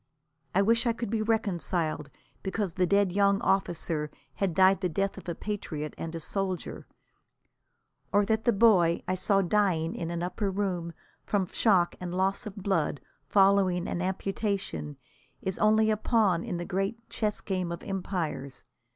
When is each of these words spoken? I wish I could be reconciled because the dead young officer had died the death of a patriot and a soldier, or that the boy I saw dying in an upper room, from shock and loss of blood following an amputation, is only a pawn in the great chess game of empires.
I 0.55 0.63
wish 0.63 0.87
I 0.87 0.93
could 0.93 1.11
be 1.11 1.21
reconciled 1.21 2.09
because 2.41 2.73
the 2.73 2.87
dead 2.87 3.11
young 3.11 3.39
officer 3.41 4.09
had 4.33 4.55
died 4.55 4.81
the 4.81 4.89
death 4.89 5.15
of 5.15 5.29
a 5.29 5.35
patriot 5.35 5.93
and 5.95 6.15
a 6.15 6.19
soldier, 6.19 6.87
or 8.11 8.25
that 8.25 8.45
the 8.45 8.51
boy 8.51 9.03
I 9.07 9.13
saw 9.13 9.43
dying 9.43 9.93
in 9.93 10.09
an 10.09 10.23
upper 10.23 10.49
room, 10.49 10.93
from 11.23 11.45
shock 11.45 11.95
and 11.99 12.15
loss 12.15 12.47
of 12.47 12.55
blood 12.55 12.99
following 13.27 13.87
an 13.87 14.01
amputation, 14.01 14.97
is 15.43 15.59
only 15.59 15.91
a 15.91 15.97
pawn 15.97 16.43
in 16.43 16.57
the 16.57 16.65
great 16.65 17.07
chess 17.11 17.39
game 17.39 17.71
of 17.71 17.83
empires. 17.83 18.65